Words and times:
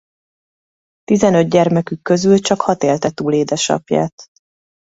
Tizenöt 1.03 1.49
gyermekük 1.49 2.01
közül 2.01 2.39
csak 2.39 2.61
hat 2.61 2.83
élte 2.83 3.09
túl 3.09 3.33
édesapját. 3.33 4.27